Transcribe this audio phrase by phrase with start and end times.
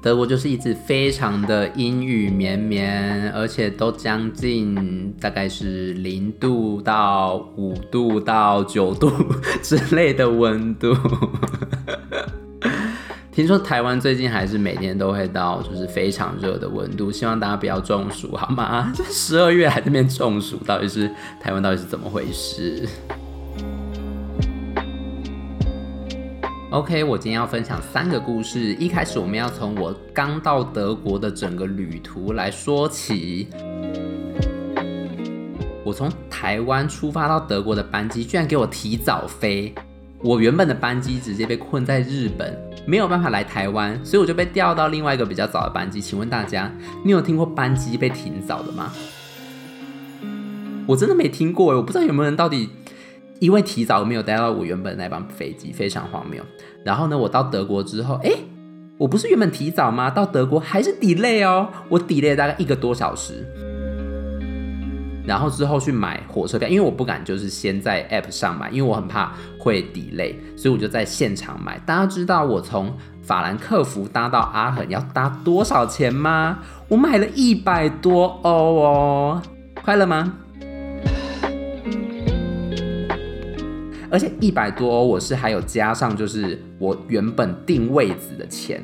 [0.00, 9.10] 德国就是一直非常的阴雨绵绵，而且都将近大概是零度到五度到九度
[9.60, 10.94] 之类的温度。
[13.32, 18.92] 听说台湾最近还是每天都会到就是非常热的温度，希望大家不要中暑好吗？
[18.94, 21.10] 这十二月还在那边中暑，到底是
[21.40, 22.88] 台湾到底是怎么回事
[26.70, 28.74] ？OK，我今天要分享三个故事。
[28.74, 33.48] 一开始我们要从我刚到德国的整个旅途来说起。
[35.82, 39.74] 我从台湾出发到德国的班机居然给我提早飞，
[40.20, 42.54] 我原本的班机直接被困在日本，
[42.86, 46.02] 没有办法来台湾，所以我就被调到另外一个比较早的班机。
[46.02, 46.70] 请问大家，
[47.02, 48.92] 你有听过班机被停早的吗？
[50.86, 52.68] 我真的没听过诶，我不知道有没有人到底。
[53.40, 56.42] 因为提早没有待到我原本那班飞机，非常荒谬。
[56.84, 58.32] 然后呢，我到德国之后，哎，
[58.96, 60.10] 我不是原本提早吗？
[60.10, 63.46] 到德国还是 delay 哦，我 delay 大概一个多小时。
[65.26, 71.78] 然后之后去买火车票，因为我不敢就是先在 app 上买，因为我很怕会 delay，所以我就在现场买。
[71.80, 76.60] 大家知道我从法兰克福搭到阿恒要搭多少钱吗？
[76.88, 79.42] 我买了一百多欧哦，
[79.84, 80.32] 快乐吗？
[84.10, 88.82] 而且一百多，我是还有加上就是我原本定位子的钱，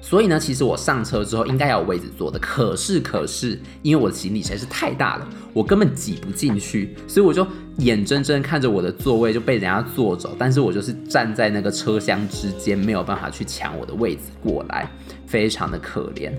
[0.00, 7.44] 所以呢，其实我上车之后应该要有位子坐的，可是可是因为我的行李实在是太大了，我根本挤不进去，所以我就
[7.78, 14.88] 眼睁睁看着我的座位就被人家坐走，但是我就是站在那个车厢之间，没有办法去抢我的位子过来，
[15.26, 16.30] 非常的可怜。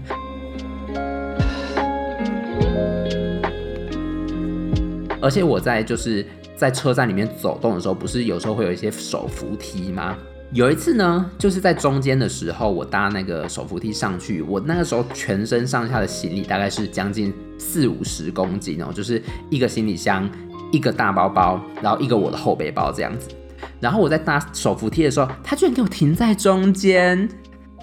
[5.22, 6.26] 而且我在就是。
[6.56, 10.16] 在车站里面走动的时候，不是有时候会有一些手扶梯吗？
[10.52, 20.30] 有一次呢，就是在中间的时候，我搭那个手扶梯上去，我那个时候全身上下的行李大概是将近四五十公斤哦，就是一个行李箱，
[20.72, 23.28] 一个大包包，然后一个我的后背包这样子。
[23.82, 27.28] 然后我在搭手扶梯的时候，他居然给我停在中间，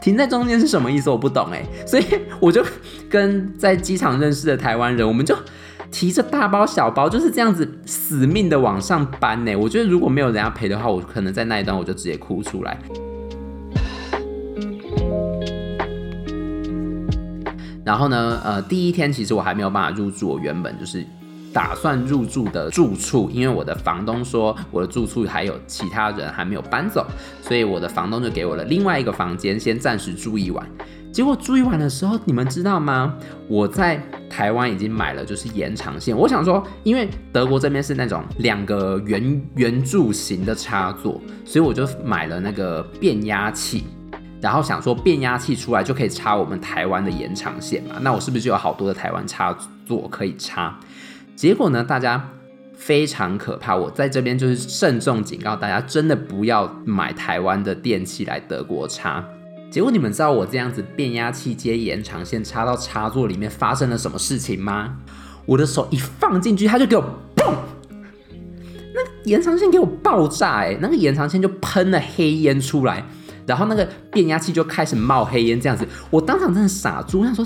[0.01, 1.11] 停在中间是什么意思？
[1.11, 2.05] 我不懂哎，所以
[2.41, 2.65] 我就
[3.11, 5.37] 跟在机场认识的台湾人，我们就。
[5.93, 9.55] 提着大包小包就是这样子死命的往上搬呢。
[9.55, 12.79] 我觉得如果没有人家陪的话，我可能在那一段我就直接哭出来。
[17.85, 21.05] 然后呢，呃，第一天其实我还没有办法入住我原本就是
[21.53, 27.07] 打算入住的住处，因为我的房东说我的住处还有其他人还没有搬走，
[27.43, 30.67] 所以我的房东就给我了另外一个房间，先暂时住一晚。
[31.13, 33.15] 结果住一晚的时候，你们知道吗？
[33.47, 34.03] 我在
[34.33, 36.17] 台湾已经买了，就是延长线。
[36.17, 43.85] 我想说，因为德国这边是那种两个圆圆柱形的插座，所以我就买了那个变压器。
[44.41, 47.97] 然后想说，变压器出来就可以插我们台湾的延长线嘛？
[48.01, 49.55] 那我是不是就有好多的台湾插
[49.87, 50.81] 座可以插？
[51.37, 52.31] 结果呢，大家
[52.75, 53.77] 非常可怕。
[53.77, 59.23] 我在这边就是慎重警告大家，真的不要买台湾的电器来德国插。
[59.73, 64.99] 结果你们知道我这样子变压器接延长线插到插座里面发生了什么事情吗？
[65.47, 67.03] 我的手一放进去，它就给我
[67.35, 67.55] 砰，
[68.95, 73.03] 那个延长线给我爆炸哎，那个延长线就喷了黑烟出来，
[73.47, 77.43] 然后那个变压器就开始冒黑烟，这样子，我当场真的傻猪，我想说。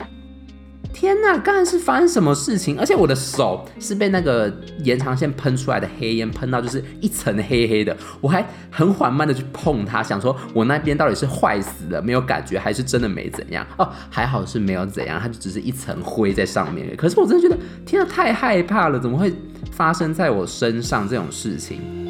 [0.98, 2.78] 天呐，刚才是发生什么事情？
[2.80, 4.50] 而且我的手是被那个
[4.82, 7.94] 延长线喷出来的黑烟喷到，就是一层黑黑的。
[8.18, 13.66] 我还很缓慢的去碰它，想说我那边到底是坏死了没有感觉，还是真的没怎样？
[13.76, 16.96] 哦，还好是没有怎样，它就只是一层灰在上面。
[16.96, 19.30] 可是我真的觉得，天呐，太害怕了，怎么会
[19.70, 22.05] 发生在我身上这种事情？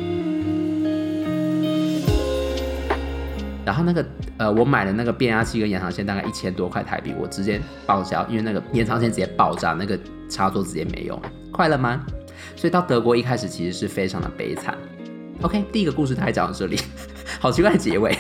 [3.67, 4.07] 然后那个
[4.39, 9.99] 呃，我买的那个变压器跟延长线大概一千多块台币，我直接报销，因为那个延长线直接爆炸，那个
[10.31, 11.21] 插座直接没用，
[11.51, 12.07] 快乐吗？
[12.55, 14.79] 所以到德国一开始其实是非常的悲惨。
[15.43, 16.79] OK，第一个故事大概讲到这里，
[17.41, 18.17] 好奇怪的结尾。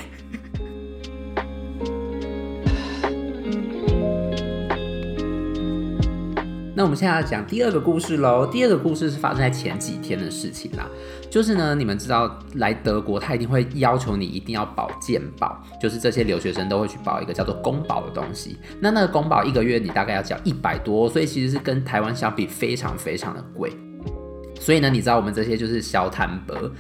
[6.87, 8.47] 我们现在要讲第二个故事喽。
[8.47, 10.87] 第二个故事是发生在前几天的事情啦。
[11.29, 18.57] 就是呢，你们知道来德国，他一定会要求你一定要保健保，就是这些留学生都会去保一个叫做公保的东西。
[18.79, 23.73] 那那个公保一个月你大概要缴一百多，所以其实是跟台湾相比非常非常的贵。
[24.61, 26.71] 所以呢，你知道我们这些就是小坦博。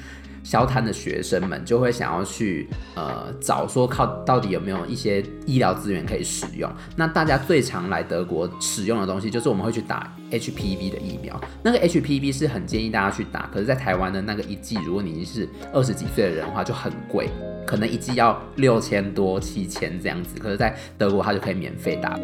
[0.46, 6.70] 消摊的学生们就会想要去呃找说靠到底有没有一些医疗资源可以使用。
[6.94, 11.38] 那大家最常来德国使用的东西就是我们会去打 HPV 的疫苗。
[11.64, 17.28] 那个 HPV 是很建议大家去打，可是，在台湾的那个一剂，如果你是二十几岁的人的话，就很贵，
[17.66, 20.38] 可能一剂要六千多、七千这样子。
[20.38, 22.16] 可是，在德国它就可以免费打。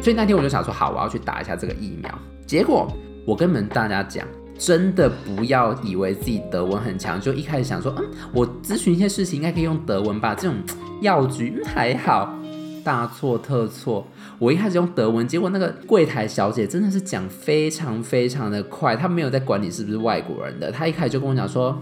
[0.00, 2.18] 所以那天我就想说，好，我要去打一下这个疫苗。
[2.46, 2.90] 结果
[3.26, 4.26] 我跟你们大家讲。
[4.58, 10.34] 真的不要以为自己德文很强，就一开始想说，嗯，我咨询一些事情应该可以用德文吧？
[10.34, 10.56] 这种
[11.00, 12.34] 药局还好，
[12.82, 14.04] 大错特错。
[14.40, 20.72] 我一开始用德文，结果那个柜台小姐真的是讲非常非常的快，她没有在管你是不是外国人的。
[20.72, 21.80] 她一开始就跟我讲说，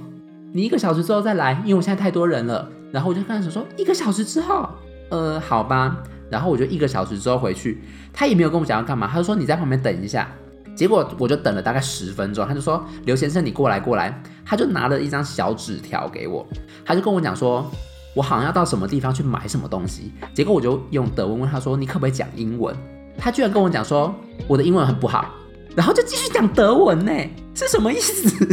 [0.52, 2.69] 你一个小时之后再来，因为我现在太多人了。
[2.93, 4.69] 然后我就跟她说，一个小时之后，
[5.11, 5.96] 呃，好吧。
[6.29, 7.79] 然后我就一个小时之后回去，
[8.12, 10.29] 她也没有跟我讲要干嘛，她就说你在旁边等一下。
[10.76, 16.46] 结果我就等了大概十分钟，他就说：“刘先生，你过来过来。”他就拿了一张小纸条给我，
[16.84, 17.69] 他就跟我讲说
[18.14, 22.76] ：“我好像要到什么地方去买什么东西。”结果我就用德文问他说：“你可不可以讲英文？”
[23.19, 24.14] 他居然跟我讲说
[24.46, 25.34] ：“我的英文很不好。”
[25.75, 27.12] 然后就继续讲德文呢，
[27.55, 28.46] 是什么意思？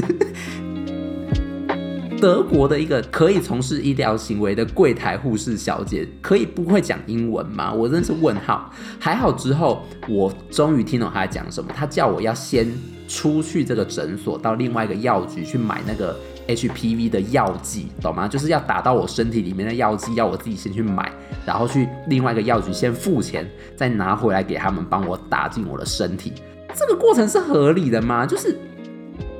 [2.23, 7.73] 德国的一个可以从事医疗行为的柜台护士小姐，可以不会讲英文吗？
[7.73, 8.71] 我真是问号。
[8.97, 11.69] 还好之后，我终于听懂她在讲什么。
[11.75, 12.65] 她叫我要先
[13.09, 16.17] 出去这个诊所，到另外一个药局去买那个
[16.47, 18.25] HPV 的药剂，懂吗？
[18.25, 21.11] 就是要打到我身体里面的药剂，要我自己先去买，
[21.45, 23.45] 然后去另外一个药局先付钱，
[23.75, 26.31] 再拿回来给他们帮我打进我的身体。
[26.73, 28.25] 这个过程是合理的吗？
[28.25, 28.57] 就是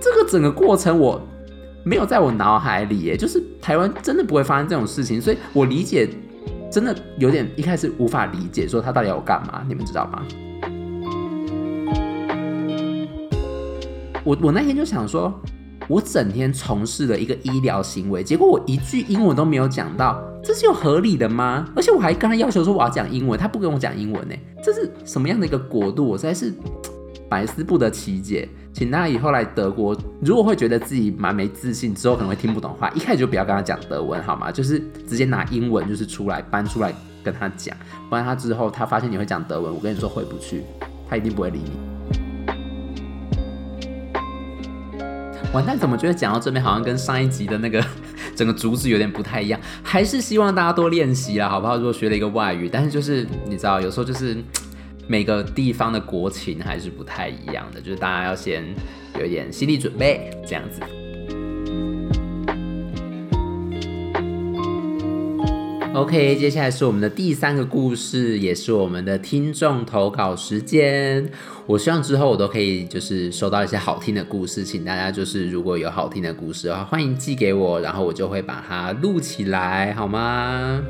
[0.01, 1.25] 这个整个过程我。
[1.85, 6.09] 没有在我脑海里耶，就是台湾真的不会发生这种事情，所以我理解
[6.71, 9.65] 真的有点一开始无法理解，说他到底要干嘛？
[9.67, 10.23] 你们知道吗？
[14.23, 15.33] 我我那天就想说，
[15.89, 21.67] 我整天从事了一个医疗行为，结果我一句英文都没有讲到，这是有合理的吗？
[21.75, 26.07] 而且我还跟他要求说我要讲英文，他不跟我讲英文呢，这是什么样的一个国度？
[26.07, 26.53] 我实在是
[27.27, 28.47] 百思不得其解。
[28.73, 34.51] 请大家以后来德国，如果会觉得自己蛮没自信，之后可能会听不懂话，一开始就不要跟他讲德文，好吗？
[34.51, 36.91] 就是直接拿英文就是出来搬出来
[37.23, 37.77] 跟他讲，
[38.09, 40.63] 不然他之后他发现你会讲德文，我跟你说回不去，
[41.07, 41.71] 他一定不会理你。
[45.53, 47.79] 完蛋，怎么觉得讲到这边好像跟上一集的那个
[48.35, 49.61] 整个主旨有点不太一样？
[49.83, 51.77] 还是希望大家多练习啦，好不好？
[51.77, 54.35] 如果学了一个外语，但是就是你知道，有时候就是。
[55.07, 58.63] 每个地方的国情还是不太一样的，就是大家要先
[59.19, 60.81] 有一点心理准备，这样子。
[65.93, 71.29] OK，接下来是我们的第三个故事，也是我们的听众投稿时间。
[71.67, 80.81] 我希望之后我都可以就是收到一些好听的故事，请大家就是如果有好听的故事的话，欢迎寄给我，然后我就会把它录起来，好吗？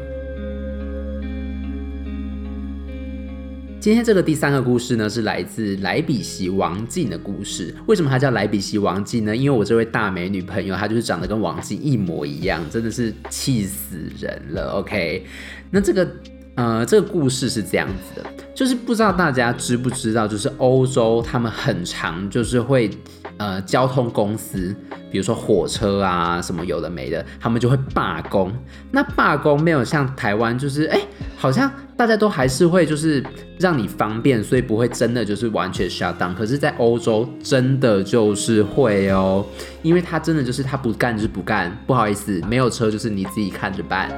[3.84, 7.76] 今天这个第三个故事呢，是来自莱比锡王静的故事。
[7.86, 9.36] 为什么她叫莱比锡王静呢？
[9.36, 14.76] 因为我这位大美女朋友，她就是长得跟王静一模一样，真的是气死人了。
[14.78, 15.26] OK，
[15.70, 16.08] 那这个
[16.56, 18.26] 呃，这个故事是这样子的，
[18.56, 22.90] 就是不知道大家知不知道，就是欧洲他们很常就是会
[23.36, 24.74] 呃，交通公司，
[25.12, 28.50] 比如说火车啊什么有的没的，他们就会罢工。
[28.92, 31.02] 那罢工没有像台湾，就是哎，
[31.36, 31.70] 好像。
[31.96, 33.24] 大家都还是会就是
[33.60, 36.34] 让你方便，所以不会真的就是完全 shut down。
[36.34, 39.46] 可是，在欧洲真的就是会哦，
[39.84, 44.10] 因为他真的就是他不干就是不干，不好意思，没有车就是你自己看着办。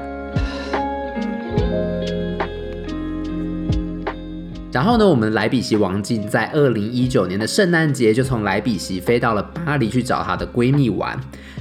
[4.72, 11.18] 然后呢，我们莱比锡王静在二零一九年的圣诞节就从莱比锡飞到了巴黎去找她的闺蜜玩。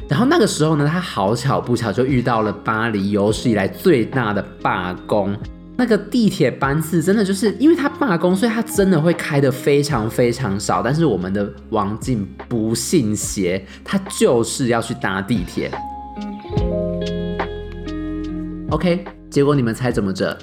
[0.09, 5.37] 然后那个时候呢，她好巧不巧就遇到了巴黎有史以来最大的罢工。
[5.77, 10.81] 那个地铁班次真的就是因为他罢工，所以他真的会开得非常非常少。
[10.81, 15.71] 但是我们的王静不信邪，他就是要去搭地铁。
[18.71, 20.39] OK，结果你们猜怎么着？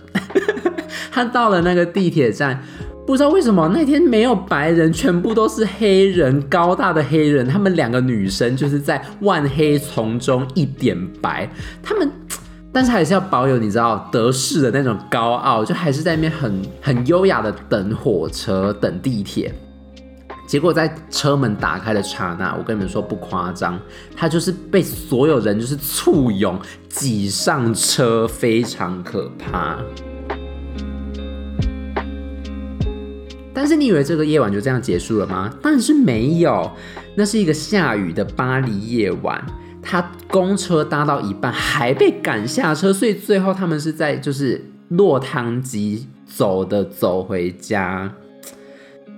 [1.11, 2.61] 他到了那个地铁站，
[3.07, 7.47] 不知道为什么那天没有白人，全部都是黑人，高大的黑人。
[7.47, 11.49] 他们两个女生就是在万黑丛中一点白，
[11.81, 12.11] 他们。
[12.73, 19.53] 但是还是要保有你知道德式的那种高傲，就还是在那边很很优雅的等火车、等地铁。
[20.47, 23.79] 结果在车门打开的刹那，我跟你们说不夸张，
[24.15, 26.59] 他就是被所有人就是簇拥
[26.89, 29.77] 挤上车，非常可怕。
[33.53, 35.53] 但是你以为这个夜晚就这样结束了吗？
[35.61, 36.71] 当然是没有，
[37.15, 39.45] 那是一个下雨的巴黎夜晚，
[39.81, 48.11] 他公车搭到一半还被赶下车，所以最后他们是在就是落汤鸡走的走回家。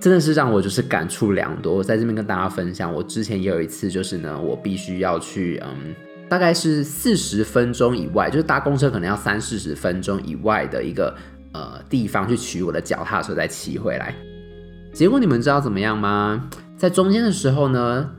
[0.00, 2.92] 真的是让我就是感触良多，我在这边跟大家分享。
[2.92, 5.94] 我之前也有一次，就是呢，我必须要去，嗯，
[6.28, 11.16] 大概是四十分钟以外，就是搭公车可能要三四十分钟以外的一个
[11.52, 14.14] 呃地方去取我的脚踏车再骑回来。
[14.92, 16.50] 结果你们知道怎么样吗？
[16.76, 18.10] 在中间的时候呢，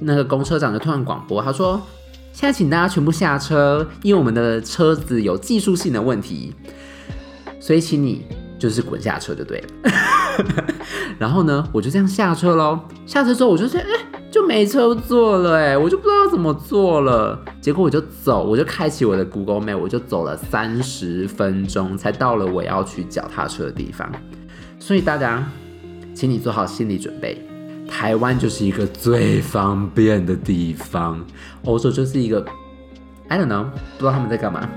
[0.00, 1.80] 那个公车长就突然广播，他说
[2.32, 6.54] ：“现在请大家全部下车，因为我们的车子有技术性的问题，
[7.58, 8.24] 所以请你
[8.58, 9.92] 就是滚下车就对了。
[11.18, 12.78] ”然后呢，我就这样下车喽。
[13.06, 13.86] 下车之后，我就说：“哎，
[14.30, 24.10] 就没车坐了，哎，我就不知道怎么坐了。”结果我就走，我就开启我的 Google Map，我就走了三十分钟，才到了我要去脚踏车的地方。
[24.78, 25.44] 所以大家，
[26.14, 27.44] 请你做好心理准备，
[27.88, 31.24] 台湾就是一个最方便的地方，
[31.64, 32.44] 欧洲就是一个
[33.26, 34.68] ，I don't know，不知道他们在干嘛。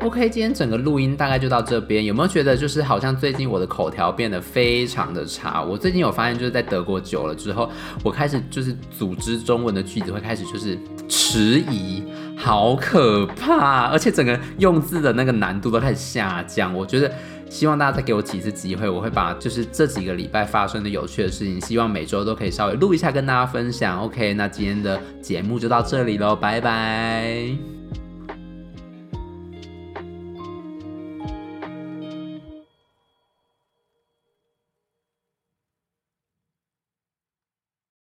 [0.00, 2.04] OK，今天整个录音大概就到这边。
[2.04, 5.62] 有没有觉得就是好像最近我的口条变得非常的差？
[5.62, 7.70] 我最近有发现，就是在德国久了之后，
[8.02, 10.76] 我开始就是组织中文的句子会开始就是
[11.08, 12.02] 迟疑，
[12.42, 13.86] 好可怕！
[13.92, 16.74] 而且整个用字的那个难度都开始下降。
[16.74, 17.10] 我觉得
[17.48, 24.00] 希望大家再给我几次机会，我会把就是这几个礼拜发生的有趣的事情，希望每周都可以稍微录一下跟大家分享。
[24.00, 27.71] OK，那今天的节目就到这里喽，拜拜。